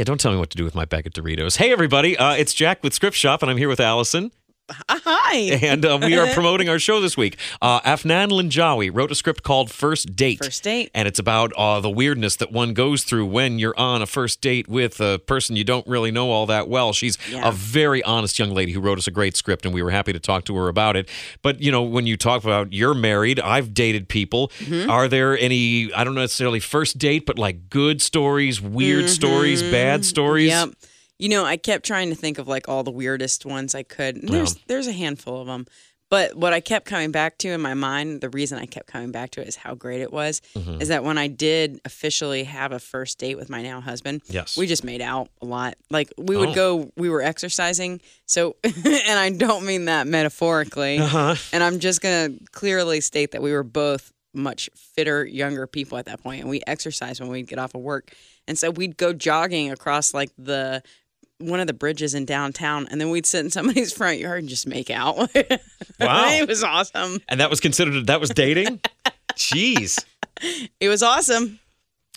[0.00, 1.58] Yeah, don't tell me what to do with my bag of Doritos.
[1.58, 4.32] Hey, everybody, uh, it's Jack with Script Shop, and I'm here with Allyson.
[4.88, 5.58] Hi.
[5.70, 7.36] And uh, we are promoting our show this week.
[7.62, 10.42] Uh, Afnan Linjawi wrote a script called First Date.
[10.44, 10.90] First Date.
[10.94, 14.40] And it's about uh, the weirdness that one goes through when you're on a first
[14.40, 16.92] date with a person you don't really know all that well.
[16.92, 17.48] She's Yeah.
[17.48, 20.12] a very honest young lady who wrote us a great script, and we were happy
[20.12, 21.08] to talk to her about it.
[21.42, 24.48] But, you know, when you talk about you're married, I've dated people.
[24.58, 24.90] Mm-hmm.
[24.90, 29.62] Are there any, I don't know necessarily first date, but like good stories, weird stories,
[29.62, 30.50] bad stories?
[30.52, 30.68] Mm-hmm.
[30.70, 30.76] Yep.
[31.20, 34.16] You know, I kept trying to think of like all the weirdest ones I could.
[34.16, 35.66] And there's there's a handful of them.
[36.08, 39.12] But what I kept coming back to in my mind, the reason I kept coming
[39.12, 40.42] back to it is how great it was.
[40.56, 40.80] Mm-hmm.
[40.80, 44.56] Is that when I did officially have a first date with my now husband, Yes.
[44.56, 45.76] we just made out a lot.
[45.88, 46.54] Like we would Oh.
[46.54, 48.00] go, we were exercising.
[48.26, 50.98] So, and I don't mean that metaphorically.
[50.98, 51.36] Uh-huh.
[51.52, 55.96] And I'm just going to clearly state that we were both much fitter, younger people
[55.96, 58.12] at that point, and we exercised when we'd get off of work.
[58.48, 60.82] And so we'd go jogging across like the
[61.40, 64.48] one of the bridges in downtown, and then we'd sit in somebody's front yard and
[64.48, 65.16] just make out.
[65.98, 66.30] Wow.
[66.30, 67.18] it was awesome.
[67.28, 68.80] And that was considered, that was dating?
[69.34, 70.02] Jeez.
[70.80, 71.58] It was awesome.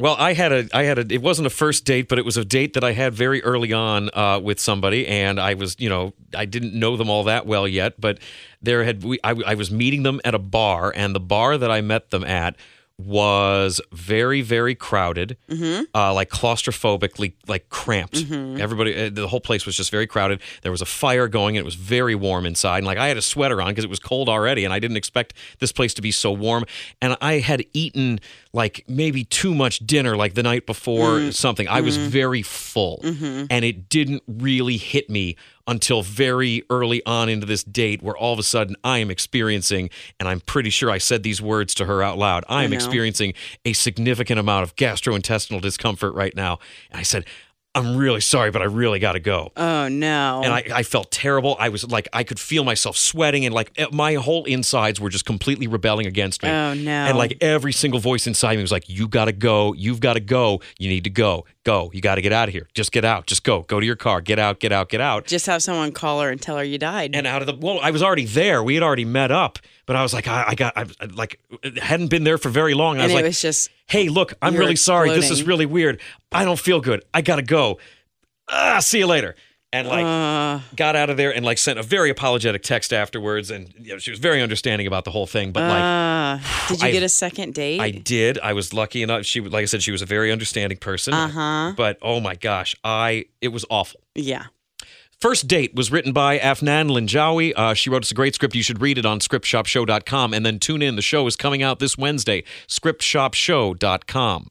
[0.00, 2.38] Well, I had a, I had a, it wasn't a first date, but it was
[2.38, 5.90] a date that I had very early on uh, with somebody, and I was, you
[5.90, 8.18] know, I didn't know them all that well yet, but
[8.62, 11.70] there had, we, I, I was meeting them at a bar, and the bar that
[11.70, 12.56] I met them at
[12.98, 15.84] was very, very crowded, mm-hmm.
[15.94, 18.14] uh, like claustrophobically, like cramped.
[18.14, 18.60] Mm-hmm.
[18.60, 20.40] Everybody, uh, the whole place was just very crowded.
[20.62, 22.78] There was a fire going, and it was very warm inside.
[22.78, 24.96] And like I had a sweater on because it was cold already, and I didn't
[24.96, 26.64] expect this place to be so warm.
[27.02, 28.18] And I had eaten
[28.52, 31.34] like maybe too much dinner, like the night before mm.
[31.34, 31.68] something.
[31.68, 32.08] I was mm-hmm.
[32.08, 33.00] very full,
[33.50, 38.32] and it didn't really hit me until very early on into this date where all
[38.32, 41.86] of a sudden I am experiencing, and I'm pretty sure I said these words to
[41.86, 46.58] her out loud, I am experiencing a significant amount of gastrointestinal discomfort right now.
[46.90, 47.24] And I said,
[47.76, 49.52] I'm really sorry, but I really got to go.
[49.56, 50.40] Oh no!
[50.42, 51.56] And I, I felt terrible.
[51.60, 55.10] I was like, I could feel myself sweating, and like eh, my whole insides were
[55.10, 56.48] just completely rebelling against me.
[56.48, 56.90] Oh, no.
[56.90, 59.74] And like every single voice inside me was like, You got to go.
[59.74, 60.60] You've got to go.
[60.78, 61.44] You need to go.
[61.64, 61.90] Go.
[61.92, 62.68] You got to get out of here.
[62.74, 63.26] Just get out.
[63.26, 63.62] Just go.
[63.62, 64.20] Go to your car.
[64.20, 64.58] Get out.
[64.60, 64.88] Get out.
[64.88, 65.26] Get out.
[65.26, 67.14] just have someone call her and tell her you died.
[67.14, 68.62] And out of the well, I was already there.
[68.62, 71.40] We had already met up, but I was like, I, I got, I like,
[71.76, 72.96] hadn't been there for very long.
[72.96, 75.10] And, I and was it like, was just hey, look, I'm You're really sorry.
[75.10, 76.00] This is really weird.
[76.32, 77.04] I don't feel good.
[77.14, 77.78] I gotta go.
[78.50, 79.34] Ah, see you later.
[79.72, 83.50] And like uh, got out of there and like sent a very apologetic text afterwards,
[83.50, 85.50] and you know, she was very understanding about the whole thing.
[85.52, 87.80] But like uh, did you I- get a second date?
[87.80, 89.26] I did, I was lucky enough.
[89.26, 91.12] She, like I said, she was a very understanding person.
[91.12, 91.74] Uh-huh.
[91.76, 94.00] But oh my gosh, I it was awful.
[94.14, 94.46] yeah.
[95.20, 97.54] First Date was written by Afnan Linjawi.
[97.56, 98.54] Uh, she wrote us a great script.
[98.54, 100.96] You should read it on scriptshopshow.com and then tune in.
[100.96, 102.44] The show is coming out this Wednesday.
[102.68, 104.50] Scriptshopshow.com.